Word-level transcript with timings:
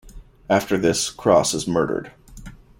After 0.49 0.79
this 0.79 1.11
Cross 1.11 1.53
is 1.53 1.67
murdered. 1.67 2.11